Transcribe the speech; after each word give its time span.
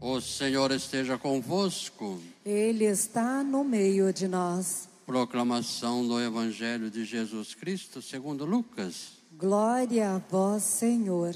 O 0.00 0.20
Senhor 0.20 0.70
esteja 0.72 1.16
convosco. 1.16 2.20
Ele 2.44 2.84
está 2.84 3.42
no 3.42 3.64
meio 3.64 4.12
de 4.12 4.28
nós. 4.28 4.88
Proclamação 5.06 6.06
do 6.06 6.20
Evangelho 6.20 6.90
de 6.90 7.04
Jesus 7.04 7.54
Cristo 7.54 8.02
segundo 8.02 8.44
Lucas. 8.44 9.12
Glória 9.32 10.10
a 10.14 10.18
vós, 10.18 10.62
Senhor. 10.64 11.34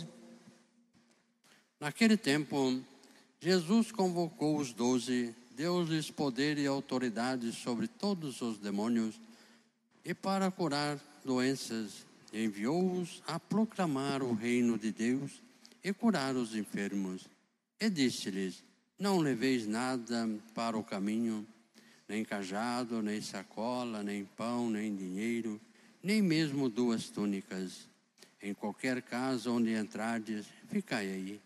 Naquele 1.81 2.17
tempo, 2.17 2.79
Jesus 3.41 3.91
convocou 3.91 4.59
os 4.59 4.72
doze, 4.72 5.35
deu-lhes 5.56 6.11
poder 6.11 6.58
e 6.58 6.67
autoridade 6.67 7.53
sobre 7.53 7.88
todos 7.88 8.42
os 8.42 8.58
demônios 8.58 9.19
e 10.04 10.13
para 10.13 10.51
curar 10.51 10.99
doenças, 11.24 12.04
enviou-os 12.33 13.22
a 13.27 13.40
proclamar 13.40 14.22
o 14.22 14.35
reino 14.35 14.79
de 14.79 14.92
Deus 14.92 15.31
e 15.83 15.92
curar 15.92 16.37
os 16.37 16.55
enfermos. 16.55 17.30
E 17.80 17.88
disse-lhes: 17.88 18.62
Não 18.98 19.19
leveis 19.19 19.66
nada 19.66 20.28
para 20.55 20.77
o 20.77 20.84
caminho, 20.84 21.46
nem 22.06 22.22
cajado, 22.22 23.00
nem 23.00 23.22
sacola, 23.22 24.02
nem 24.02 24.24
pão, 24.24 24.68
nem 24.68 24.95
dinheiro, 24.95 25.59
nem 26.02 26.20
mesmo 26.20 26.69
duas 26.69 27.08
túnicas. 27.08 27.88
Em 28.42 28.52
qualquer 28.52 29.00
casa 29.00 29.50
onde 29.50 29.72
entrardes, 29.72 30.46
ficai 30.69 31.06
aí. 31.06 31.41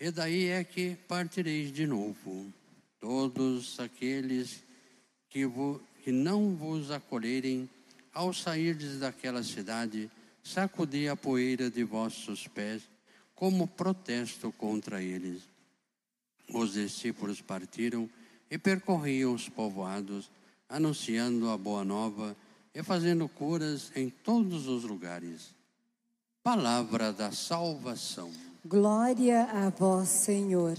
E 0.00 0.10
daí 0.10 0.46
é 0.46 0.62
que 0.62 0.96
partireis 1.08 1.72
de 1.72 1.86
novo. 1.86 2.52
Todos 3.00 3.80
aqueles 3.80 4.62
que, 5.30 5.46
vo, 5.46 5.80
que 6.04 6.12
não 6.12 6.54
vos 6.54 6.90
acolherem, 6.90 7.68
ao 8.12 8.32
sairdes 8.32 8.98
daquela 8.98 9.42
cidade, 9.42 10.10
sacudi 10.42 11.08
a 11.08 11.16
poeira 11.16 11.70
de 11.70 11.84
vossos 11.84 12.46
pés 12.48 12.82
como 13.38 13.68
protesto 13.68 14.50
contra 14.50 15.00
eles. 15.00 15.48
Os 16.52 16.72
discípulos 16.72 17.40
partiram 17.40 18.10
e 18.50 18.58
percorriam 18.58 19.32
os 19.32 19.48
povoados, 19.48 20.28
anunciando 20.68 21.48
a 21.48 21.56
boa 21.56 21.84
nova 21.84 22.36
e 22.74 22.82
fazendo 22.82 23.28
curas 23.28 23.92
em 23.94 24.10
todos 24.10 24.66
os 24.66 24.82
lugares. 24.82 25.54
Palavra 26.42 27.12
da 27.12 27.30
salvação. 27.30 28.32
Glória 28.66 29.44
a 29.44 29.70
vós, 29.70 30.08
Senhor. 30.08 30.76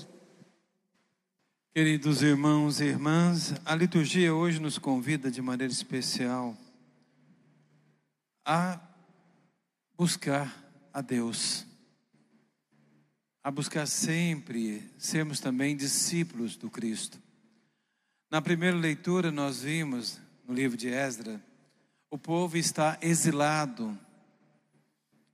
Queridos 1.74 2.22
irmãos 2.22 2.82
e 2.82 2.86
irmãs, 2.88 3.54
a 3.64 3.74
liturgia 3.74 4.36
hoje 4.36 4.60
nos 4.60 4.78
convida 4.78 5.32
de 5.32 5.42
maneira 5.42 5.72
especial 5.72 6.58
a 8.44 8.82
buscar 9.98 10.62
a 10.92 11.00
Deus 11.00 11.69
a 13.44 13.50
buscar 13.50 13.86
sempre 13.88 14.84
sermos 14.98 15.40
também 15.40 15.76
discípulos 15.76 16.56
do 16.56 16.70
Cristo. 16.70 17.18
Na 18.30 18.42
primeira 18.42 18.78
leitura, 18.78 19.32
nós 19.32 19.62
vimos 19.62 20.20
no 20.48 20.54
livro 20.54 20.78
de 20.78 20.90
Esdra, 20.90 21.42
o 22.12 22.18
povo 22.18 22.58
está 22.58 22.98
exilado 23.02 23.98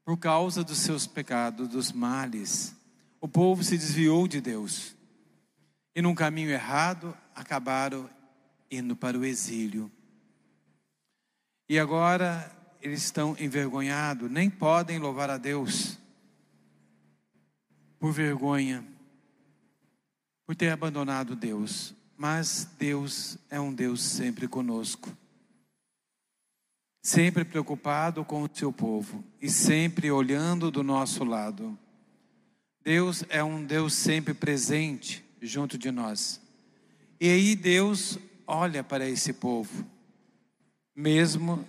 por 0.03 0.17
causa 0.17 0.63
dos 0.63 0.77
seus 0.77 1.07
pecados, 1.07 1.67
dos 1.67 1.91
males. 1.91 2.75
O 3.19 3.27
povo 3.27 3.63
se 3.63 3.77
desviou 3.77 4.27
de 4.27 4.39
Deus 4.39 4.95
e, 5.95 6.01
num 6.01 6.13
caminho 6.13 6.51
errado, 6.51 7.17
acabaram 7.33 8.09
indo 8.69 8.95
para 8.95 9.17
o 9.17 9.25
exílio. 9.25 9.91
E 11.67 11.79
agora 11.79 12.51
eles 12.81 13.03
estão 13.03 13.35
envergonhados, 13.39 14.29
nem 14.29 14.49
podem 14.49 14.99
louvar 14.99 15.29
a 15.29 15.37
Deus 15.37 15.97
por 18.05 18.11
vergonha, 18.11 18.85
por 20.45 20.55
ter 20.55 20.69
abandonado 20.69 21.35
Deus. 21.35 21.95
Mas 22.15 22.69
Deus 22.77 23.35
é 23.49 23.59
um 23.59 23.73
Deus 23.73 23.99
sempre 23.99 24.47
conosco, 24.47 25.09
sempre 27.01 27.43
preocupado 27.43 28.23
com 28.23 28.43
o 28.43 28.49
seu 28.53 28.71
povo 28.71 29.23
e 29.41 29.49
sempre 29.49 30.11
olhando 30.11 30.69
do 30.69 30.83
nosso 30.83 31.23
lado. 31.23 31.75
Deus 32.83 33.23
é 33.27 33.43
um 33.43 33.65
Deus 33.65 33.95
sempre 33.95 34.35
presente 34.35 35.25
junto 35.41 35.75
de 35.75 35.89
nós. 35.89 36.39
E 37.19 37.27
aí 37.27 37.55
Deus 37.55 38.19
olha 38.45 38.83
para 38.83 39.09
esse 39.09 39.33
povo, 39.33 39.83
mesmo 40.95 41.67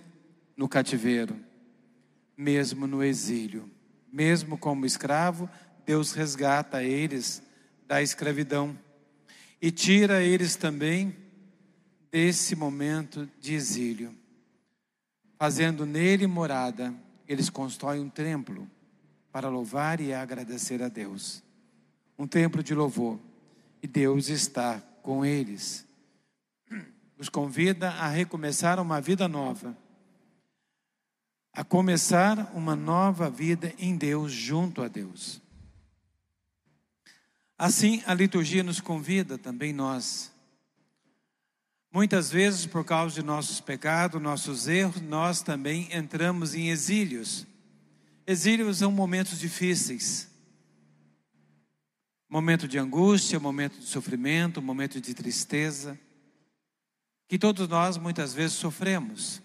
no 0.55 0.69
cativeiro, 0.69 1.35
mesmo 2.37 2.85
no 2.85 3.03
exílio, 3.03 3.67
mesmo 4.13 4.55
como 4.55 4.85
escravo, 4.85 5.49
Deus 5.87 6.11
resgata 6.11 6.83
eles 6.83 7.41
da 7.87 8.01
escravidão 8.01 8.77
e 9.61 9.71
tira 9.71 10.21
eles 10.21 10.57
também 10.57 11.15
desse 12.11 12.57
momento 12.57 13.25
de 13.39 13.53
exílio. 13.53 14.13
Fazendo 15.39 15.85
nele 15.85 16.27
morada, 16.27 16.93
eles 17.25 17.49
constroem 17.49 18.01
um 18.01 18.09
templo 18.09 18.69
para 19.31 19.47
louvar 19.47 20.01
e 20.01 20.13
agradecer 20.13 20.83
a 20.83 20.89
Deus. 20.89 21.41
Um 22.19 22.27
templo 22.27 22.61
de 22.61 22.75
louvor. 22.75 23.17
E 23.81 23.87
Deus 23.87 24.27
está 24.27 24.81
com 25.01 25.23
eles. 25.23 25.87
Os 27.17 27.29
convida 27.29 27.91
a 27.91 28.09
recomeçar 28.09 28.77
uma 28.77 28.99
vida 28.99 29.25
nova. 29.29 29.77
A 31.53 31.63
começar 31.63 32.51
uma 32.53 32.75
nova 32.75 33.29
vida 33.29 33.73
em 33.79 33.95
Deus, 33.95 34.33
junto 34.33 34.81
a 34.81 34.89
Deus. 34.89 35.46
Assim, 37.57 38.03
a 38.05 38.13
liturgia 38.13 38.61
nos 38.61 38.79
convida 38.79 39.37
também 39.37 39.73
nós. 39.73 40.31
Muitas 41.91 42.29
vezes, 42.29 42.67
por 42.67 42.85
causa 42.85 43.15
de 43.15 43.23
nossos 43.23 43.59
pecados, 43.59 44.21
nossos 44.21 44.67
erros, 44.67 45.01
nós 45.01 45.41
também 45.41 45.87
entramos 45.91 46.53
em 46.53 46.69
exílios. 46.69 47.47
Exílios 48.27 48.77
são 48.77 48.91
momentos 48.91 49.39
difíceis. 49.39 50.29
Momento 52.29 52.67
de 52.67 52.77
angústia, 52.77 53.39
momento 53.39 53.79
de 53.79 53.85
sofrimento, 53.85 54.61
momento 54.61 55.01
de 55.01 55.13
tristeza, 55.15 55.99
que 57.27 57.39
todos 57.39 57.67
nós 57.67 57.97
muitas 57.97 58.33
vezes 58.33 58.57
sofremos 58.57 59.41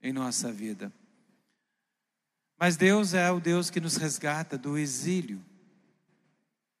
em 0.00 0.12
nossa 0.12 0.50
vida. 0.50 0.90
Mas 2.58 2.78
Deus 2.78 3.12
é 3.12 3.30
o 3.30 3.40
Deus 3.40 3.68
que 3.68 3.80
nos 3.80 3.96
resgata 3.96 4.56
do 4.56 4.78
exílio 4.78 5.44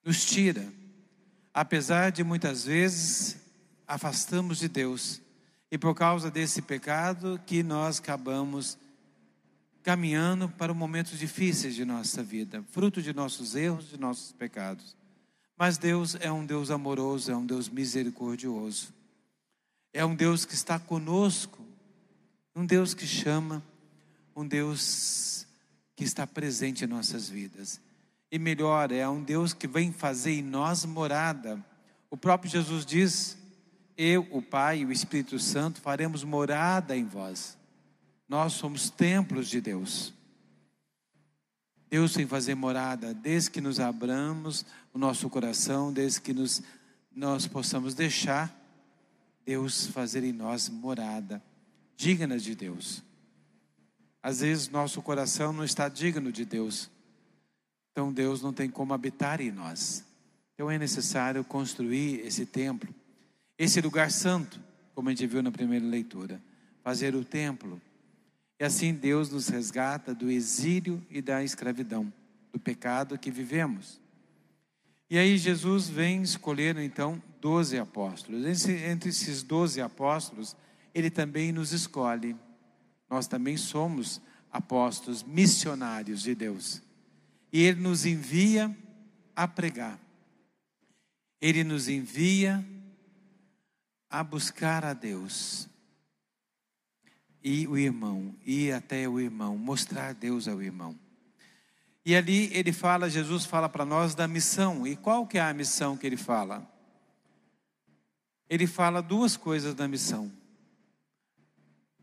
nos 0.06 0.24
tira, 0.24 0.64
apesar 1.52 2.12
de 2.12 2.22
muitas 2.22 2.64
vezes 2.64 3.36
afastamos 3.88 4.58
de 4.58 4.68
Deus 4.68 5.20
e 5.68 5.76
por 5.76 5.96
causa 5.96 6.30
desse 6.30 6.62
pecado 6.62 7.40
que 7.44 7.60
nós 7.64 7.98
acabamos 7.98 8.78
caminhando 9.82 10.48
para 10.48 10.72
momentos 10.72 11.18
difíceis 11.18 11.74
de 11.74 11.84
nossa 11.84 12.22
vida, 12.22 12.64
fruto 12.70 13.02
de 13.02 13.12
nossos 13.12 13.56
erros, 13.56 13.88
de 13.88 13.98
nossos 13.98 14.30
pecados. 14.30 14.96
Mas 15.58 15.76
Deus 15.76 16.16
é 16.20 16.30
um 16.30 16.46
Deus 16.46 16.70
amoroso, 16.70 17.32
é 17.32 17.36
um 17.36 17.44
Deus 17.44 17.68
misericordioso. 17.68 18.94
É 19.92 20.04
um 20.04 20.14
Deus 20.14 20.44
que 20.44 20.54
está 20.54 20.78
conosco, 20.78 21.64
um 22.54 22.64
Deus 22.64 22.94
que 22.94 23.06
chama, 23.06 23.60
um 24.36 24.46
Deus 24.46 25.46
que 25.96 26.04
está 26.04 26.26
presente 26.26 26.84
em 26.84 26.86
nossas 26.86 27.28
vidas 27.28 27.80
e 28.30 28.38
melhor, 28.38 28.90
é 28.90 29.08
um 29.08 29.22
Deus 29.22 29.52
que 29.52 29.66
vem 29.66 29.92
fazer 29.92 30.32
em 30.32 30.42
nós 30.42 30.84
morada. 30.84 31.64
O 32.10 32.16
próprio 32.16 32.50
Jesus 32.50 32.84
diz: 32.84 33.38
Eu, 33.96 34.26
o 34.30 34.42
Pai 34.42 34.80
e 34.80 34.84
o 34.84 34.92
Espírito 34.92 35.38
Santo 35.38 35.80
faremos 35.80 36.24
morada 36.24 36.96
em 36.96 37.04
vós. 37.04 37.56
Nós 38.28 38.54
somos 38.54 38.90
templos 38.90 39.48
de 39.48 39.60
Deus. 39.60 40.12
Deus 41.88 42.16
vem 42.16 42.26
fazer 42.26 42.56
morada 42.56 43.14
desde 43.14 43.50
que 43.50 43.60
nos 43.60 43.78
abramos 43.78 44.66
o 44.92 44.98
nosso 44.98 45.30
coração, 45.30 45.92
desde 45.92 46.20
que 46.20 46.32
nos, 46.32 46.62
nós 47.14 47.46
possamos 47.46 47.94
deixar 47.94 48.54
Deus 49.44 49.86
fazer 49.86 50.24
em 50.24 50.32
nós 50.32 50.68
morada, 50.68 51.40
digna 51.96 52.36
de 52.36 52.56
Deus. 52.56 53.04
Às 54.20 54.40
vezes 54.40 54.68
nosso 54.68 55.00
coração 55.00 55.52
não 55.52 55.62
está 55.62 55.88
digno 55.88 56.32
de 56.32 56.44
Deus, 56.44 56.90
então 57.96 58.12
Deus 58.12 58.42
não 58.42 58.52
tem 58.52 58.68
como 58.68 58.92
habitar 58.92 59.40
em 59.40 59.50
nós. 59.50 60.04
Então 60.52 60.70
é 60.70 60.78
necessário 60.78 61.42
construir 61.42 62.20
esse 62.26 62.44
templo, 62.44 62.94
esse 63.56 63.80
lugar 63.80 64.10
santo, 64.10 64.60
como 64.94 65.08
a 65.08 65.12
gente 65.12 65.26
viu 65.26 65.42
na 65.42 65.50
primeira 65.50 65.86
leitura, 65.86 66.38
fazer 66.84 67.14
o 67.14 67.24
templo. 67.24 67.80
E 68.60 68.64
assim 68.64 68.92
Deus 68.92 69.30
nos 69.30 69.48
resgata 69.48 70.14
do 70.14 70.30
exílio 70.30 71.02
e 71.08 71.22
da 71.22 71.42
escravidão, 71.42 72.12
do 72.52 72.60
pecado 72.60 73.18
que 73.18 73.30
vivemos. 73.30 73.98
E 75.08 75.16
aí 75.16 75.38
Jesus 75.38 75.88
vem 75.88 76.20
escolher 76.20 76.76
então 76.76 77.22
doze 77.40 77.78
apóstolos. 77.78 78.68
Entre 78.68 79.08
esses 79.08 79.42
doze 79.42 79.80
apóstolos, 79.80 80.54
ele 80.94 81.08
também 81.08 81.50
nos 81.50 81.72
escolhe. 81.72 82.36
Nós 83.08 83.26
também 83.26 83.56
somos 83.56 84.20
apóstolos 84.52 85.22
missionários 85.22 86.20
de 86.20 86.34
Deus 86.34 86.84
e 87.56 87.62
Ele 87.62 87.80
nos 87.80 88.04
envia 88.04 88.76
a 89.34 89.48
pregar. 89.48 89.98
Ele 91.40 91.64
nos 91.64 91.88
envia 91.88 92.62
a 94.10 94.22
buscar 94.22 94.84
a 94.84 94.92
Deus. 94.92 95.66
E 97.42 97.66
o 97.66 97.78
irmão, 97.78 98.34
ir 98.44 98.72
até 98.72 99.08
o 99.08 99.18
irmão, 99.18 99.56
mostrar 99.56 100.12
Deus 100.12 100.46
ao 100.46 100.60
irmão. 100.60 100.94
E 102.04 102.14
ali 102.14 102.50
ele 102.52 102.74
fala, 102.74 103.08
Jesus 103.08 103.46
fala 103.46 103.70
para 103.70 103.86
nós 103.86 104.14
da 104.14 104.28
missão. 104.28 104.86
E 104.86 104.94
qual 104.94 105.26
que 105.26 105.38
é 105.38 105.40
a 105.40 105.54
missão 105.54 105.96
que 105.96 106.06
ele 106.06 106.18
fala? 106.18 106.70
Ele 108.50 108.66
fala 108.66 109.00
duas 109.00 109.34
coisas 109.34 109.74
da 109.74 109.88
missão. 109.88 110.30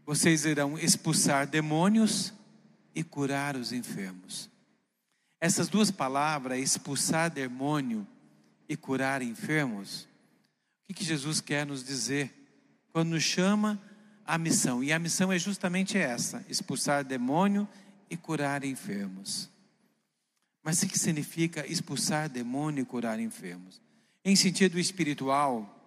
Vocês 0.03 0.45
irão 0.45 0.79
expulsar 0.79 1.45
demônios 1.45 2.33
e 2.95 3.03
curar 3.03 3.55
os 3.55 3.71
enfermos. 3.71 4.51
Essas 5.43 5.67
duas 5.67 5.91
palavras, 5.91 6.57
expulsar 6.57 7.29
demônio 7.29 8.07
e 8.69 8.77
curar 8.77 9.21
enfermos, 9.21 10.03
o 10.03 10.07
que, 10.87 10.93
que 10.93 11.03
Jesus 11.03 11.41
quer 11.41 11.65
nos 11.65 11.83
dizer 11.83 12.33
quando 12.93 13.09
nos 13.09 13.23
chama 13.23 13.77
a 14.25 14.37
missão? 14.37 14.81
E 14.81 14.93
a 14.93 14.97
missão 14.97 15.33
é 15.33 15.37
justamente 15.37 15.97
essa: 15.97 16.45
expulsar 16.47 17.03
demônio 17.03 17.67
e 18.09 18.15
curar 18.15 18.63
enfermos. 18.63 19.49
Mas 20.63 20.81
o 20.81 20.87
que 20.87 20.97
significa 20.97 21.67
expulsar 21.67 22.29
demônio 22.29 22.83
e 22.83 22.85
curar 22.85 23.19
enfermos? 23.19 23.81
Em 24.23 24.37
sentido 24.37 24.79
espiritual, 24.79 25.77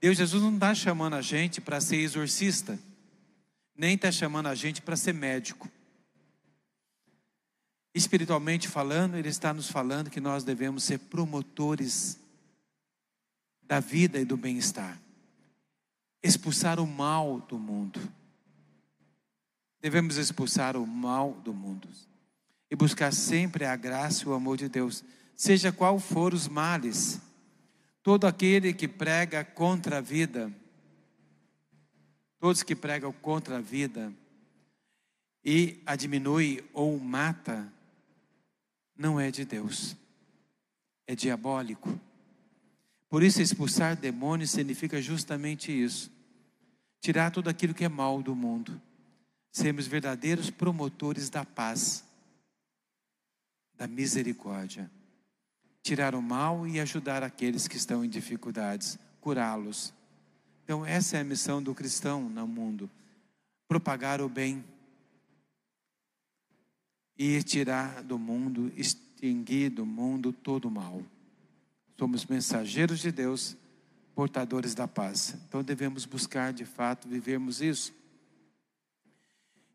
Deus 0.00 0.18
Jesus 0.18 0.42
não 0.42 0.54
está 0.54 0.74
chamando 0.74 1.14
a 1.14 1.22
gente 1.22 1.60
para 1.60 1.80
ser 1.80 1.98
exorcista, 1.98 2.76
nem 3.72 3.94
está 3.94 4.10
chamando 4.10 4.48
a 4.48 4.54
gente 4.56 4.82
para 4.82 4.96
ser 4.96 5.14
médico. 5.14 5.70
Espiritualmente 7.94 8.68
falando, 8.68 9.16
Ele 9.16 9.28
está 9.28 9.52
nos 9.52 9.70
falando 9.70 10.10
que 10.10 10.20
nós 10.20 10.44
devemos 10.44 10.84
ser 10.84 10.98
promotores 10.98 12.18
da 13.62 13.80
vida 13.80 14.18
e 14.18 14.24
do 14.24 14.36
bem-estar, 14.36 15.00
expulsar 16.22 16.80
o 16.80 16.86
mal 16.86 17.40
do 17.40 17.58
mundo. 17.58 18.00
Devemos 19.80 20.16
expulsar 20.16 20.76
o 20.76 20.86
mal 20.86 21.32
do 21.44 21.54
mundo 21.54 21.88
e 22.70 22.76
buscar 22.76 23.12
sempre 23.12 23.64
a 23.64 23.74
graça 23.74 24.24
e 24.24 24.28
o 24.28 24.34
amor 24.34 24.56
de 24.56 24.68
Deus, 24.68 25.02
seja 25.34 25.72
qual 25.72 25.98
for 25.98 26.34
os 26.34 26.46
males. 26.46 27.20
Todo 28.02 28.26
aquele 28.26 28.72
que 28.72 28.86
prega 28.86 29.44
contra 29.44 29.98
a 29.98 30.00
vida, 30.00 30.52
todos 32.38 32.62
que 32.62 32.76
pregam 32.76 33.12
contra 33.12 33.58
a 33.58 33.60
vida 33.60 34.12
e 35.44 35.82
diminui 35.98 36.64
ou 36.72 36.98
mata, 36.98 37.70
não 39.00 39.18
é 39.18 39.30
de 39.30 39.46
Deus, 39.46 39.96
é 41.06 41.16
diabólico. 41.16 41.98
Por 43.08 43.22
isso, 43.22 43.40
expulsar 43.40 43.96
demônios 43.96 44.50
significa 44.50 45.00
justamente 45.00 45.72
isso: 45.72 46.12
tirar 47.00 47.30
tudo 47.30 47.48
aquilo 47.48 47.72
que 47.72 47.82
é 47.82 47.88
mal 47.88 48.22
do 48.22 48.36
mundo, 48.36 48.78
sermos 49.50 49.86
verdadeiros 49.86 50.50
promotores 50.50 51.30
da 51.30 51.46
paz, 51.46 52.04
da 53.74 53.86
misericórdia, 53.86 54.90
tirar 55.82 56.14
o 56.14 56.20
mal 56.20 56.66
e 56.66 56.78
ajudar 56.78 57.22
aqueles 57.22 57.66
que 57.66 57.78
estão 57.78 58.04
em 58.04 58.08
dificuldades, 58.08 58.98
curá-los. 59.18 59.94
Então, 60.62 60.84
essa 60.84 61.16
é 61.16 61.20
a 61.20 61.24
missão 61.24 61.62
do 61.62 61.74
cristão 61.74 62.28
no 62.28 62.46
mundo: 62.46 62.90
propagar 63.66 64.20
o 64.20 64.28
bem 64.28 64.62
e 67.22 67.42
tirar 67.42 68.02
do 68.02 68.18
mundo, 68.18 68.72
extinguir 68.78 69.68
do 69.68 69.84
mundo 69.84 70.32
todo 70.32 70.68
o 70.68 70.70
mal. 70.70 71.02
Somos 71.98 72.24
mensageiros 72.24 72.98
de 73.00 73.12
Deus, 73.12 73.58
portadores 74.14 74.74
da 74.74 74.88
paz. 74.88 75.36
Então 75.46 75.62
devemos 75.62 76.06
buscar 76.06 76.50
de 76.50 76.64
fato 76.64 77.06
vivermos 77.06 77.60
isso. 77.60 77.92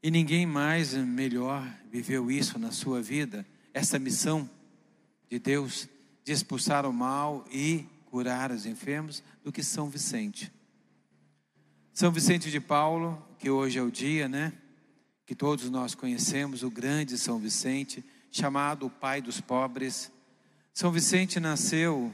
E 0.02 0.10
ninguém 0.10 0.48
mais 0.48 0.96
melhor 0.96 1.64
viveu 1.92 2.32
isso 2.32 2.58
na 2.58 2.72
sua 2.72 3.00
vida, 3.00 3.46
essa 3.76 4.00
missão 4.00 4.50
de 5.30 5.38
Deus 5.38 5.88
de 6.24 6.32
expulsar 6.32 6.84
o 6.84 6.92
mal 6.92 7.46
e 7.52 7.86
curar 8.06 8.50
os 8.50 8.66
enfermos, 8.66 9.22
do 9.44 9.52
que 9.52 9.62
São 9.62 9.88
Vicente. 9.88 10.52
São 11.94 12.12
Vicente 12.12 12.50
de 12.50 12.60
Paulo, 12.60 13.24
que 13.38 13.52
hoje 13.52 13.78
é 13.78 13.84
o 13.84 13.92
dia, 13.92 14.28
né? 14.28 14.52
Que 15.26 15.34
todos 15.34 15.70
nós 15.70 15.96
conhecemos, 15.96 16.62
o 16.62 16.70
grande 16.70 17.18
São 17.18 17.40
Vicente, 17.40 18.04
chamado 18.32 18.86
o 18.86 18.90
pai 18.90 19.22
dos 19.22 19.42
pobres. 19.42 20.12
São 20.74 20.92
Vicente 20.92 21.40
nasceu 21.40 22.14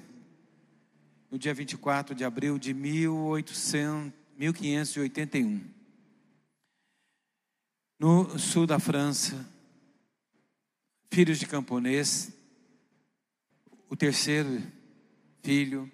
no 1.30 1.38
dia 1.38 1.54
24 1.54 2.16
de 2.16 2.24
abril 2.24 2.58
de 2.58 2.74
1800, 2.74 4.13
1581, 4.38 5.62
no 8.00 8.40
sul 8.40 8.66
da 8.66 8.80
França, 8.80 9.48
filhos 11.12 11.38
de 11.38 11.46
camponês, 11.46 12.34
o 13.88 13.96
terceiro 13.96 14.63
filho, 15.44 15.92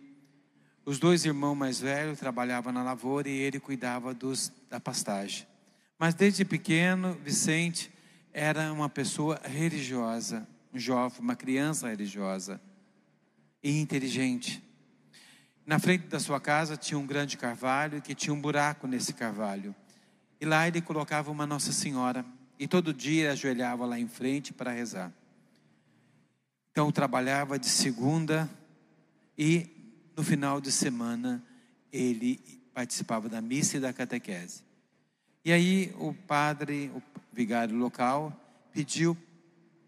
os 0.85 0.97
dois 0.99 1.25
irmãos 1.25 1.55
mais 1.55 1.81
velhos 1.81 2.19
trabalhavam 2.19 2.71
na 2.71 2.83
lavoura 2.83 3.27
e 3.27 3.33
ele 3.33 3.59
cuidava 3.59 4.13
dos, 4.13 4.51
da 4.69 4.79
pastagem. 4.79 5.45
Mas 5.99 6.13
desde 6.13 6.45
pequeno, 6.45 7.13
Vicente 7.23 7.91
era 8.31 8.71
uma 8.71 8.87
pessoa 8.87 9.41
religiosa, 9.43 10.47
um 10.71 10.77
jovem, 10.77 11.19
uma 11.19 11.35
criança 11.35 11.89
religiosa 11.89 12.61
e 13.63 13.79
inteligente. 13.79 14.63
Na 15.65 15.79
frente 15.79 16.05
da 16.07 16.19
sua 16.19 16.39
casa 16.39 16.77
tinha 16.77 16.99
um 16.99 17.05
grande 17.07 17.35
carvalho 17.35 18.01
que 18.01 18.13
tinha 18.13 18.33
um 18.33 18.39
buraco 18.39 18.85
nesse 18.85 19.11
carvalho. 19.11 19.75
E 20.39 20.45
lá 20.45 20.67
ele 20.67 20.81
colocava 20.81 21.31
uma 21.31 21.47
Nossa 21.47 21.71
Senhora 21.71 22.23
e 22.59 22.67
todo 22.67 22.93
dia 22.93 23.31
ajoelhava 23.31 23.85
lá 23.85 23.99
em 23.99 24.07
frente 24.07 24.53
para 24.53 24.71
rezar. 24.71 25.11
Então 26.71 26.91
trabalhava 26.91 27.57
de 27.57 27.67
segunda 27.67 28.47
e 29.35 29.67
no 30.15 30.23
final 30.23 30.61
de 30.61 30.71
semana 30.71 31.43
ele 31.91 32.39
participava 32.71 33.27
da 33.27 33.41
missa 33.41 33.77
e 33.77 33.79
da 33.79 33.91
catequese. 33.91 34.66
E 35.43 35.51
aí 35.51 35.93
o 35.99 36.13
padre, 36.13 36.91
o 36.93 37.01
vigário 37.31 37.75
local, 37.75 38.33
pediu 38.71 39.17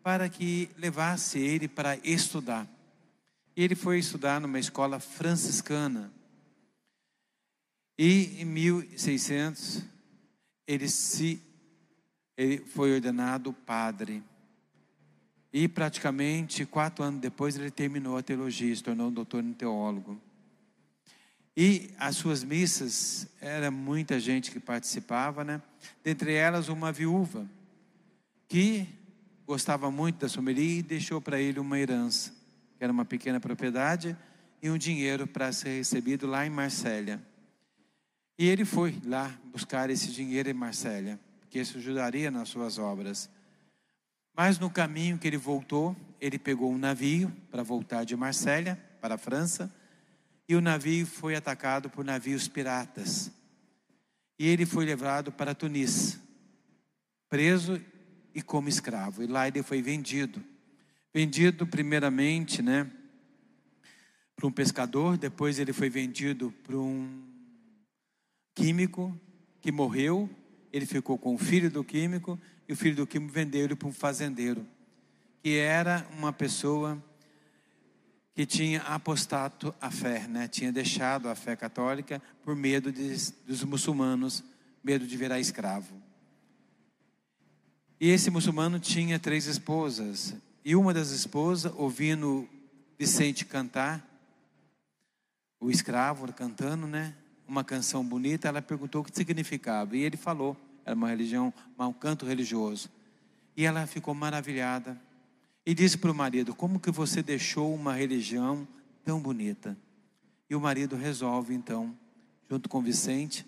para 0.02 0.30
que 0.30 0.70
levasse 0.78 1.40
ele 1.40 1.68
para 1.68 1.98
estudar. 1.98 2.68
E 3.56 3.64
ele 3.64 3.76
foi 3.76 4.00
estudar 4.00 4.40
numa 4.40 4.60
escola 4.60 5.00
franciscana. 5.00 6.12
E 7.98 8.42
em 8.42 8.46
1600 8.46 9.84
ele 10.66 10.88
se 10.88 11.42
ele 12.38 12.60
foi 12.60 12.94
ordenado 12.94 13.52
padre. 13.52 14.24
E 15.52 15.68
praticamente 15.68 16.66
quatro 16.66 17.04
anos 17.04 17.20
depois 17.20 17.58
ele 17.58 17.70
terminou 17.70 18.18
a 18.18 18.24
teologia, 18.24 18.74
se 18.74 18.82
tornou 18.82 19.10
um 19.10 19.12
doutor 19.12 19.44
em 19.44 19.52
teólogo. 19.52 20.22
E 21.62 21.90
as 22.00 22.16
suas 22.16 22.42
missas, 22.42 23.28
era 23.42 23.70
muita 23.70 24.18
gente 24.18 24.50
que 24.50 24.62
participava, 24.62 25.44
né? 25.44 25.62
Dentre 26.02 26.34
elas, 26.34 26.70
uma 26.70 26.90
viúva, 26.90 27.46
que 28.48 28.88
gostava 29.46 29.92
muito 29.92 30.20
da 30.20 30.30
sommelier 30.30 30.78
e 30.78 30.82
deixou 30.82 31.20
para 31.20 31.38
ele 31.38 31.60
uma 31.60 31.78
herança, 31.78 32.34
que 32.78 32.82
era 32.86 32.94
uma 32.94 33.04
pequena 33.04 33.42
propriedade 33.42 34.16
e 34.62 34.70
um 34.70 34.78
dinheiro 34.78 35.28
para 35.28 35.52
ser 35.52 35.80
recebido 35.80 36.28
lá 36.28 36.48
em 36.48 36.50
Marsella. 36.50 37.22
E 38.38 38.48
ele 38.48 38.64
foi 38.64 38.98
lá 39.06 39.38
buscar 39.52 39.90
esse 39.90 40.14
dinheiro 40.14 40.50
em 40.50 40.54
Marsella, 40.54 41.20
porque 41.42 41.60
isso 41.60 41.78
ajudaria 41.78 42.32
nas 42.32 42.48
suas 42.48 42.78
obras. 42.78 43.30
Mas 44.34 44.58
no 44.58 44.70
caminho 44.70 45.18
que 45.18 45.28
ele 45.28 45.36
voltou, 45.36 45.94
ele 46.22 46.40
pegou 46.40 46.72
um 46.72 46.78
navio 46.78 47.30
para 47.52 47.64
voltar 47.64 48.06
de 48.06 48.16
Marsella 48.16 48.80
para 49.02 49.16
a 49.16 49.18
França 49.18 49.70
e 50.50 50.56
o 50.56 50.62
navio 50.62 51.06
foi 51.06 51.36
atacado 51.36 51.92
por 51.92 52.04
navios 52.04 52.48
piratas. 52.48 53.32
E 54.40 54.48
ele 54.48 54.66
foi 54.66 54.84
levado 54.84 55.32
para 55.32 55.54
Tunis, 55.54 56.20
preso 57.30 57.80
e 58.34 58.42
como 58.42 58.68
escravo. 58.68 59.22
E 59.22 59.28
lá 59.28 59.48
ele 59.48 59.62
foi 59.62 59.80
vendido. 59.80 60.44
Vendido 61.14 61.68
primeiramente, 61.68 62.64
né, 62.64 62.90
para 64.36 64.48
um 64.48 64.52
pescador, 64.52 65.20
depois 65.20 65.60
ele 65.60 65.72
foi 65.72 65.88
vendido 65.88 66.52
para 66.64 66.78
um 66.78 67.24
químico 68.56 69.16
que 69.62 69.72
morreu. 69.72 70.28
Ele 70.74 70.88
ficou 70.88 71.16
com 71.16 71.36
o 71.36 71.38
filho 71.38 71.70
do 71.70 71.84
químico 71.84 72.40
e 72.68 72.74
o 72.74 72.76
filho 72.76 72.96
do 72.96 73.06
químico 73.06 73.32
vendeu 73.32 73.66
ele 73.66 73.76
para 73.76 73.88
um 73.88 73.94
fazendeiro, 73.94 74.66
que 75.44 75.58
era 75.58 76.08
uma 76.18 76.34
pessoa 76.34 77.04
que 78.40 78.46
tinha 78.46 78.82
apostato 78.84 79.76
a 79.82 79.92
fé, 79.92 80.26
né? 80.26 80.48
tinha 80.48 80.72
deixado 80.72 81.28
a 81.28 81.36
fé 81.36 81.58
católica 81.58 82.22
por 82.42 82.56
medo 82.56 82.90
de, 82.90 83.14
dos 83.46 83.66
muçulmanos, 83.66 84.46
medo 84.82 85.06
de 85.06 85.18
virar 85.18 85.42
escravo. 85.42 85.94
E 88.00 88.08
esse 88.08 88.30
muçulmano 88.30 88.80
tinha 88.80 89.20
três 89.20 89.46
esposas, 89.46 90.38
e 90.64 90.74
uma 90.74 90.94
das 90.94 91.10
esposas, 91.10 91.74
ouvindo 91.76 92.48
Vicente 92.98 93.44
cantar, 93.44 94.08
o 95.60 95.70
escravo 95.70 96.32
cantando, 96.32 96.88
né? 96.88 97.14
Uma 97.46 97.66
canção 97.66 98.06
bonita, 98.06 98.48
ela 98.48 98.62
perguntou 98.62 99.02
o 99.02 99.04
que 99.04 99.14
significava. 99.14 99.98
E 99.98 100.00
ele 100.00 100.16
falou, 100.16 100.56
era 100.86 100.96
uma 100.96 101.10
religião, 101.10 101.54
um 101.78 101.92
canto 101.92 102.26
religioso. 102.26 102.90
E 103.58 103.66
ela 103.66 103.86
ficou 103.86 104.14
maravilhada. 104.14 104.98
E 105.70 105.76
disse 105.76 106.00
para 106.00 106.10
o 106.10 106.16
marido: 106.16 106.56
Como 106.56 106.80
que 106.80 106.90
você 106.90 107.22
deixou 107.22 107.76
uma 107.76 107.94
religião 107.94 108.68
tão 109.06 109.22
bonita? 109.22 109.78
E 110.50 110.56
o 110.56 110.60
marido 110.60 110.96
resolve, 110.96 111.54
então, 111.54 111.96
junto 112.50 112.68
com 112.68 112.82
Vicente, 112.82 113.46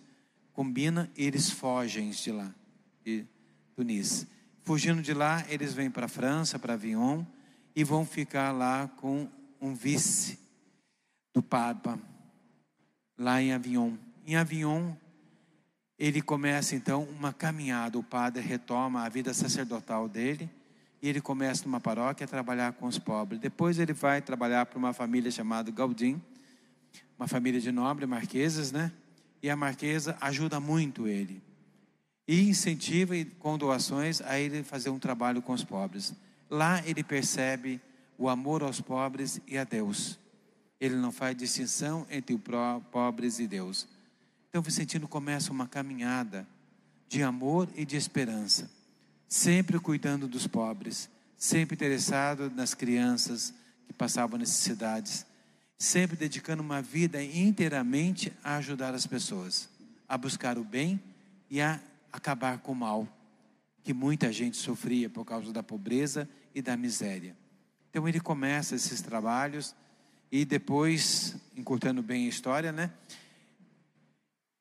combina 0.53 1.09
e 1.17 1.25
eles 1.25 1.49
fogem 1.49 2.11
de 2.11 2.31
lá, 2.31 2.53
de 3.03 3.25
Tunis. 3.75 4.27
Fugindo 4.61 5.01
de 5.01 5.15
lá, 5.15 5.43
eles 5.49 5.73
vêm 5.73 5.89
para 5.89 6.05
a 6.05 6.07
França, 6.07 6.59
para 6.59 6.75
Avignon, 6.75 7.25
e 7.75 7.83
vão 7.83 8.05
ficar 8.05 8.51
lá 8.51 8.87
com 8.87 9.27
um 9.59 9.73
vice 9.73 10.37
do 11.33 11.41
Papa, 11.41 11.97
lá 13.17 13.41
em 13.41 13.51
Avignon. 13.51 13.95
Em 14.27 14.35
Avignon, 14.35 14.93
ele 15.97 16.21
começa 16.21 16.75
então 16.75 17.01
uma 17.01 17.33
caminhada. 17.33 17.97
O 17.97 18.03
padre 18.03 18.43
retoma 18.43 19.05
a 19.05 19.09
vida 19.09 19.33
sacerdotal 19.33 20.07
dele 20.07 20.47
e 21.01 21.09
ele 21.09 21.19
começa 21.19 21.65
numa 21.65 21.79
paróquia 21.79 22.25
a 22.25 22.27
trabalhar 22.27 22.73
com 22.73 22.85
os 22.85 22.99
pobres. 22.99 23.39
Depois 23.39 23.79
ele 23.79 23.93
vai 23.93 24.21
trabalhar 24.21 24.65
para 24.67 24.77
uma 24.77 24.93
família 24.93 25.31
chamada 25.31 25.71
Gaudim, 25.71 26.21
uma 27.17 27.27
família 27.27 27.59
de 27.59 27.71
nobre 27.71 28.05
marquesas, 28.05 28.71
né? 28.71 28.91
E 29.41 29.49
a 29.49 29.55
marquesa 29.55 30.15
ajuda 30.21 30.59
muito 30.59 31.07
ele. 31.07 31.41
E 32.27 32.49
incentiva 32.49 33.13
com 33.39 33.57
doações 33.57 34.21
a 34.21 34.39
ele 34.39 34.63
fazer 34.63 34.89
um 34.89 34.99
trabalho 34.99 35.41
com 35.41 35.53
os 35.53 35.63
pobres. 35.63 36.13
Lá 36.49 36.85
ele 36.85 37.03
percebe 37.03 37.81
o 38.17 38.29
amor 38.29 38.61
aos 38.61 38.79
pobres 38.79 39.41
e 39.47 39.57
a 39.57 39.63
Deus. 39.63 40.19
Ele 40.79 40.95
não 40.95 41.11
faz 41.11 41.35
distinção 41.35 42.05
entre 42.09 42.35
os 42.35 42.41
pobres 42.91 43.39
e 43.39 43.47
Deus. 43.47 43.87
Então 44.49 44.61
Vicentino 44.61 45.07
começa 45.07 45.51
uma 45.51 45.67
caminhada 45.67 46.47
de 47.07 47.23
amor 47.23 47.67
e 47.75 47.85
de 47.85 47.97
esperança, 47.97 48.69
sempre 49.31 49.79
cuidando 49.79 50.27
dos 50.27 50.45
pobres, 50.45 51.09
sempre 51.37 51.73
interessado 51.73 52.51
nas 52.53 52.73
crianças 52.73 53.53
que 53.87 53.93
passavam 53.93 54.37
necessidades, 54.37 55.25
sempre 55.77 56.17
dedicando 56.17 56.61
uma 56.61 56.81
vida 56.81 57.23
inteiramente 57.23 58.33
a 58.43 58.57
ajudar 58.57 58.93
as 58.93 59.07
pessoas, 59.07 59.69
a 60.05 60.17
buscar 60.17 60.57
o 60.57 60.65
bem 60.65 61.01
e 61.49 61.61
a 61.61 61.79
acabar 62.11 62.57
com 62.57 62.73
o 62.73 62.75
mal 62.75 63.07
que 63.81 63.93
muita 63.93 64.33
gente 64.33 64.57
sofria 64.57 65.09
por 65.09 65.23
causa 65.23 65.53
da 65.53 65.63
pobreza 65.63 66.27
e 66.53 66.61
da 66.61 66.75
miséria. 66.75 67.33
Então 67.89 68.05
ele 68.09 68.19
começa 68.19 68.75
esses 68.75 69.01
trabalhos 69.01 69.73
e 70.29 70.43
depois, 70.43 71.37
encurtando 71.55 72.03
bem 72.03 72.25
a 72.25 72.29
história, 72.29 72.73
né? 72.73 72.91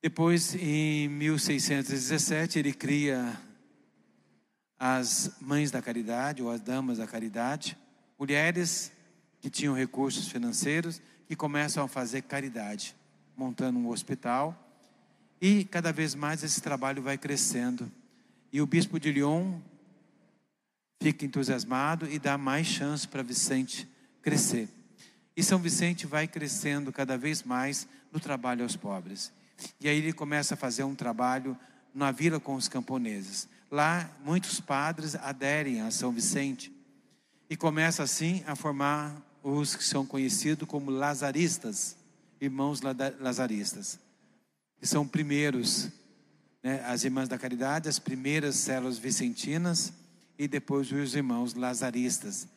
Depois, 0.00 0.54
em 0.54 1.08
1617, 1.08 2.60
ele 2.60 2.72
cria 2.72 3.36
as 4.80 5.32
Mães 5.42 5.70
da 5.70 5.82
Caridade, 5.82 6.42
ou 6.42 6.50
as 6.50 6.62
Damas 6.62 6.96
da 6.96 7.06
Caridade, 7.06 7.76
mulheres 8.18 8.90
que 9.38 9.50
tinham 9.50 9.74
recursos 9.74 10.28
financeiros 10.28 11.02
que 11.28 11.36
começam 11.36 11.84
a 11.84 11.88
fazer 11.88 12.22
caridade, 12.22 12.96
montando 13.36 13.78
um 13.78 13.88
hospital. 13.88 14.58
E 15.40 15.64
cada 15.64 15.92
vez 15.92 16.14
mais 16.14 16.42
esse 16.42 16.62
trabalho 16.62 17.02
vai 17.02 17.18
crescendo. 17.18 17.92
E 18.50 18.60
o 18.60 18.66
bispo 18.66 18.98
de 18.98 19.12
Lyon 19.12 19.60
fica 21.00 21.24
entusiasmado 21.24 22.10
e 22.10 22.18
dá 22.18 22.36
mais 22.36 22.66
chance 22.66 23.06
para 23.06 23.22
Vicente 23.22 23.88
crescer. 24.22 24.68
E 25.36 25.42
São 25.42 25.58
Vicente 25.58 26.06
vai 26.06 26.26
crescendo 26.26 26.90
cada 26.92 27.16
vez 27.16 27.42
mais 27.42 27.86
no 28.10 28.18
trabalho 28.18 28.62
aos 28.62 28.76
pobres. 28.76 29.32
E 29.78 29.88
aí 29.88 29.98
ele 29.98 30.12
começa 30.12 30.54
a 30.54 30.56
fazer 30.56 30.84
um 30.84 30.94
trabalho 30.94 31.56
na 31.94 32.10
vila 32.10 32.40
com 32.40 32.54
os 32.54 32.66
camponeses. 32.66 33.48
Lá, 33.70 34.10
muitos 34.24 34.60
padres 34.60 35.14
aderem 35.14 35.80
a 35.80 35.90
São 35.90 36.10
Vicente 36.10 36.72
e 37.48 37.56
começa 37.56 38.02
assim 38.02 38.42
a 38.46 38.56
formar 38.56 39.22
os 39.42 39.76
que 39.76 39.84
são 39.84 40.04
conhecidos 40.04 40.68
como 40.68 40.90
lazaristas, 40.90 41.96
irmãos 42.40 42.80
lazaristas, 43.20 43.98
que 44.78 44.86
são 44.86 45.06
primeiros, 45.06 45.88
né, 46.62 46.82
as 46.84 47.04
irmãs 47.04 47.28
da 47.28 47.38
caridade, 47.38 47.88
as 47.88 47.98
primeiras 47.98 48.56
células 48.56 48.98
vicentinas 48.98 49.92
e 50.38 50.48
depois 50.48 50.90
os 50.90 51.14
irmãos 51.14 51.54
lazaristas 51.54 52.48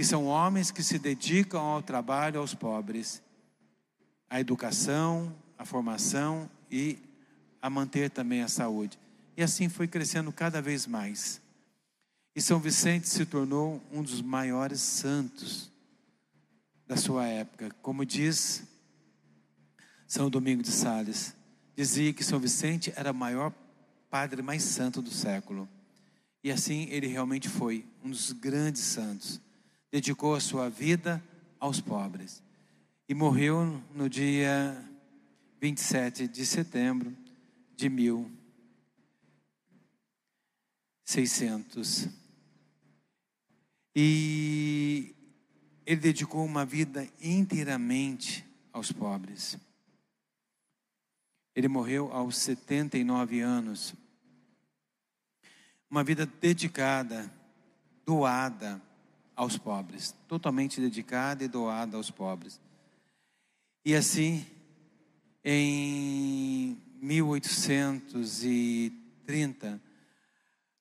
que 0.00 0.04
são 0.04 0.24
homens 0.24 0.70
que 0.70 0.82
se 0.82 0.98
dedicam 0.98 1.60
ao 1.60 1.82
trabalho 1.82 2.40
aos 2.40 2.54
pobres, 2.54 3.22
à 4.28 4.40
educação, 4.40 5.34
à 5.58 5.64
formação 5.66 6.48
e 6.70 6.98
a 7.60 7.68
manter 7.68 8.08
também 8.08 8.42
a 8.42 8.48
saúde. 8.48 8.98
E 9.40 9.42
assim 9.42 9.70
foi 9.70 9.88
crescendo 9.88 10.30
cada 10.30 10.60
vez 10.60 10.86
mais. 10.86 11.40
E 12.36 12.42
São 12.42 12.60
Vicente 12.60 13.08
se 13.08 13.24
tornou 13.24 13.82
um 13.90 14.02
dos 14.02 14.20
maiores 14.20 14.82
santos 14.82 15.70
da 16.86 16.94
sua 16.94 17.26
época. 17.26 17.74
Como 17.80 18.04
diz 18.04 18.62
São 20.06 20.28
Domingo 20.28 20.62
de 20.62 20.70
Sales, 20.70 21.34
dizia 21.74 22.12
que 22.12 22.22
São 22.22 22.38
Vicente 22.38 22.92
era 22.94 23.12
o 23.12 23.14
maior 23.14 23.50
padre 24.10 24.42
mais 24.42 24.62
santo 24.62 25.00
do 25.00 25.10
século. 25.10 25.66
E 26.44 26.52
assim 26.52 26.86
ele 26.90 27.06
realmente 27.06 27.48
foi 27.48 27.86
um 28.04 28.10
dos 28.10 28.32
grandes 28.32 28.82
santos 28.82 29.40
dedicou 29.90 30.34
a 30.34 30.40
sua 30.40 30.68
vida 30.68 31.24
aos 31.58 31.80
pobres. 31.80 32.42
E 33.08 33.14
morreu 33.14 33.82
no 33.94 34.06
dia 34.06 34.86
27 35.62 36.28
de 36.28 36.44
setembro 36.44 37.16
de 37.74 37.88
1600. 41.10 42.08
E 43.94 45.14
ele 45.84 46.00
dedicou 46.00 46.42
uma 46.44 46.64
vida 46.64 47.08
inteiramente 47.20 48.44
aos 48.72 48.92
pobres. 48.92 49.58
Ele 51.54 51.66
morreu 51.66 52.12
aos 52.12 52.36
79 52.38 53.40
anos. 53.40 53.94
Uma 55.90 56.04
vida 56.04 56.24
dedicada, 56.24 57.28
doada 58.06 58.80
aos 59.34 59.58
pobres, 59.58 60.14
totalmente 60.28 60.80
dedicada 60.80 61.42
e 61.42 61.48
doada 61.48 61.96
aos 61.96 62.12
pobres. 62.12 62.60
E 63.84 63.96
assim, 63.96 64.46
em 65.44 66.80
1830, 67.02 69.89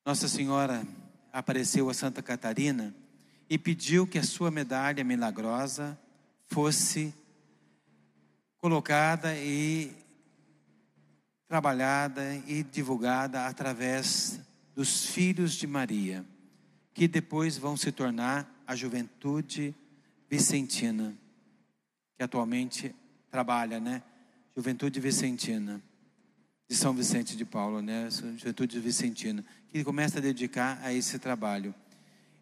Nossa 0.10 0.28
Senhora 0.28 0.88
apareceu 1.32 1.88
a 1.88 1.94
Santa 1.94 2.24
Catarina 2.24 2.96
e 3.48 3.60
pediu 3.60 4.08
que 4.08 4.18
a 4.18 4.24
sua 4.24 4.50
medalha 4.50 5.04
milagrosa 5.04 5.96
fosse 6.48 7.14
colocada 8.58 9.38
e 9.38 9.96
trabalhada 11.48 12.36
e 12.48 12.64
divulgada 12.64 13.46
através 13.46 14.40
dos 14.76 15.06
filhos 15.06 15.52
de 15.52 15.68
Maria 15.68 16.26
que 16.92 17.08
depois 17.08 17.56
vão 17.56 17.78
se 17.78 17.92
tornar 17.92 18.52
a 18.66 18.76
juventude 18.76 19.76
vicentina, 20.28 21.16
que 22.18 22.24
atualmente 22.24 22.96
trabalha, 23.30 23.80
né? 23.80 24.02
Juventude 24.56 25.00
Vicentina, 25.00 25.80
de 26.68 26.76
São 26.76 26.94
Vicente 26.94 27.38
de 27.38 27.46
Paulo, 27.46 27.80
né? 27.80 28.10
Juventude 28.10 28.80
Vicentina, 28.80 29.46
que 29.72 29.84
começa 29.84 30.18
a 30.18 30.22
dedicar 30.22 30.80
a 30.84 30.94
esse 30.94 31.20
trabalho. 31.20 31.74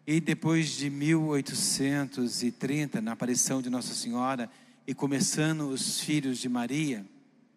E 0.06 0.20
depois 0.20 0.70
de 0.70 0.88
1830, 0.88 3.02
na 3.02 3.12
aparição 3.12 3.60
de 3.60 3.68
Nossa 3.68 3.94
Senhora, 3.94 4.50
e 4.86 4.94
começando 4.94 5.68
os 5.68 6.00
filhos 6.00 6.38
de 6.38 6.48
Maria, 6.48 7.04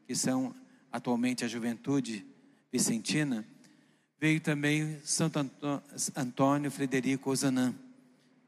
que 0.05 0.13
são 0.13 0.53
atualmente 0.91 1.45
a 1.45 1.47
juventude 1.47 2.25
vicentina, 2.69 3.47
veio 4.19 4.41
também 4.41 4.99
Santo 5.05 5.39
Antônio 6.13 6.69
Frederico 6.69 7.29
Ozanam, 7.29 7.73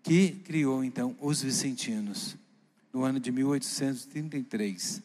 que 0.03 0.31
criou 0.31 0.83
então 0.83 1.15
os 1.21 1.41
vicentinos 1.41 2.35
no 2.91 3.03
ano 3.03 3.21
de 3.21 3.31
1833. 3.31 5.01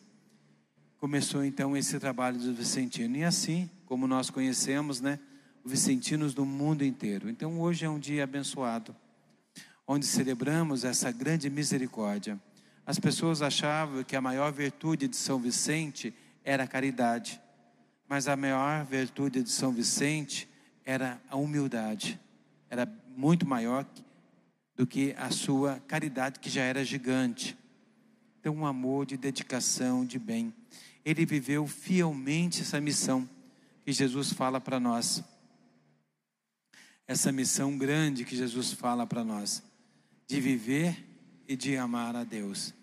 Começou 0.99 1.45
então 1.45 1.77
esse 1.77 2.01
trabalho 2.01 2.37
dos 2.37 2.57
vicentinos 2.57 3.17
e 3.17 3.23
assim, 3.23 3.71
como 3.87 4.09
nós 4.09 4.29
conhecemos, 4.29 5.01
né, 5.01 5.21
vicentinos 5.69 6.35
do 6.35 6.45
mundo 6.45 6.85
inteiro. 6.85 7.29
Então 7.29 7.61
hoje 7.61 7.85
é 7.85 7.89
um 7.89 7.99
dia 7.99 8.25
abençoado, 8.25 8.97
onde 9.87 10.07
celebramos 10.07 10.85
essa 10.85 11.13
grande 11.13 11.49
misericórdia. 11.49 12.41
As 12.85 12.99
pessoas 12.99 13.43
achavam 13.43 14.03
que 14.03 14.17
a 14.17 14.21
maior 14.21 14.51
virtude 14.51 15.07
de 15.07 15.17
São 15.17 15.39
Vicente 15.39 16.13
era 16.43 16.65
a 16.65 16.67
caridade, 16.67 17.41
mas 18.09 18.27
a 18.27 18.35
maior 18.35 18.85
virtude 18.85 19.43
de 19.43 19.51
São 19.51 19.71
Vicente 19.71 20.49
era 20.85 21.21
a 21.29 21.37
humildade, 21.37 22.19
era 22.71 22.91
muito 23.15 23.47
maior 23.47 23.85
do 24.75 24.87
que 24.87 25.15
a 25.19 25.31
sua 25.31 25.81
caridade, 25.87 26.41
que 26.41 26.49
já 26.49 26.63
era 26.63 26.85
gigante. 26.85 27.59
Então, 28.41 28.55
um 28.55 28.65
amor 28.65 29.05
de 29.05 29.17
dedicação, 29.17 30.07
de 30.07 30.19
bem. 30.19 30.55
Ele 31.05 31.27
viveu 31.27 31.67
fielmente 31.67 32.63
essa 32.63 32.81
missão 32.81 33.29
que 33.85 33.93
Jesus 33.93 34.33
fala 34.33 34.61
para 34.61 34.79
nós. 34.79 35.23
Essa 37.09 37.33
missão 37.33 37.77
grande 37.77 38.25
que 38.25 38.37
Jesus 38.37 38.73
fala 38.73 39.07
para 39.07 39.25
nós, 39.25 39.63
de 40.27 40.41
viver 40.41 41.05
e 41.49 41.57
de 41.57 41.75
amar 41.75 42.15
a 42.15 42.23
Deus. 42.23 42.75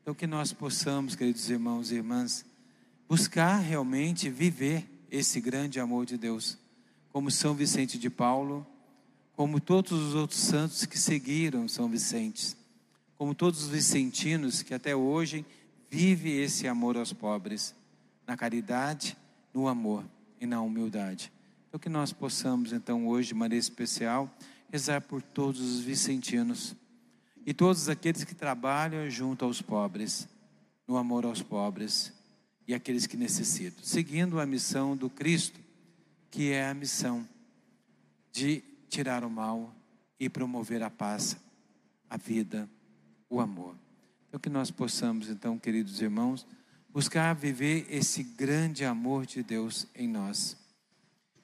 Então, 0.00 0.14
que 0.14 0.26
nós 0.26 0.54
possamos, 0.54 1.14
queridos 1.14 1.50
irmãos 1.50 1.92
e 1.92 1.96
irmãs, 1.96 2.46
buscar 3.06 3.58
realmente 3.58 4.30
viver 4.30 4.88
esse 5.10 5.38
grande 5.38 5.78
amor 5.78 6.06
de 6.06 6.16
Deus, 6.16 6.56
como 7.12 7.30
São 7.30 7.54
Vicente 7.54 7.98
de 7.98 8.08
Paulo, 8.08 8.66
como 9.36 9.60
todos 9.60 9.92
os 9.92 10.14
outros 10.14 10.40
santos 10.40 10.86
que 10.86 10.98
seguiram 10.98 11.68
São 11.68 11.88
Vicente, 11.88 12.56
como 13.18 13.34
todos 13.34 13.64
os 13.64 13.68
vicentinos 13.68 14.62
que 14.62 14.72
até 14.72 14.96
hoje 14.96 15.44
vivem 15.90 16.42
esse 16.42 16.66
amor 16.66 16.96
aos 16.96 17.12
pobres, 17.12 17.74
na 18.26 18.36
caridade, 18.36 19.16
no 19.52 19.68
amor 19.68 20.04
e 20.40 20.46
na 20.46 20.62
humildade. 20.62 21.30
Então 21.74 21.80
que 21.80 21.88
nós 21.88 22.12
possamos 22.12 22.72
então 22.72 23.08
hoje, 23.08 23.30
de 23.30 23.34
maneira 23.34 23.60
especial, 23.60 24.32
rezar 24.70 25.00
por 25.00 25.20
todos 25.20 25.60
os 25.60 25.80
vicentinos 25.80 26.72
e 27.44 27.52
todos 27.52 27.88
aqueles 27.88 28.22
que 28.22 28.32
trabalham 28.32 29.10
junto 29.10 29.44
aos 29.44 29.60
pobres, 29.60 30.28
no 30.86 30.96
amor 30.96 31.24
aos 31.24 31.42
pobres 31.42 32.12
e 32.64 32.72
aqueles 32.72 33.08
que 33.08 33.16
necessitam, 33.16 33.82
seguindo 33.82 34.38
a 34.38 34.46
missão 34.46 34.96
do 34.96 35.10
Cristo, 35.10 35.58
que 36.30 36.52
é 36.52 36.68
a 36.68 36.74
missão 36.74 37.28
de 38.30 38.62
tirar 38.88 39.24
o 39.24 39.28
mal 39.28 39.74
e 40.20 40.28
promover 40.28 40.80
a 40.80 40.90
paz, 40.90 41.36
a 42.08 42.16
vida, 42.16 42.70
o 43.28 43.40
amor. 43.40 43.74
Então 44.28 44.38
que 44.38 44.48
nós 44.48 44.70
possamos, 44.70 45.28
então, 45.28 45.58
queridos 45.58 46.00
irmãos, 46.00 46.46
buscar 46.88 47.34
viver 47.34 47.84
esse 47.90 48.22
grande 48.22 48.84
amor 48.84 49.26
de 49.26 49.42
Deus 49.42 49.88
em 49.92 50.06
nós, 50.06 50.56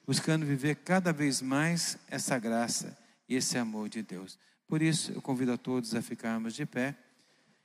buscando 0.05 0.45
viver 0.45 0.75
cada 0.75 1.11
vez 1.13 1.41
mais 1.41 1.97
essa 2.09 2.37
graça 2.39 2.97
e 3.27 3.35
esse 3.35 3.57
amor 3.57 3.89
de 3.89 4.01
Deus. 4.01 4.37
Por 4.67 4.81
isso, 4.81 5.11
eu 5.11 5.21
convido 5.21 5.53
a 5.53 5.57
todos 5.57 5.93
a 5.95 6.01
ficarmos 6.01 6.53
de 6.53 6.65
pé. 6.65 6.95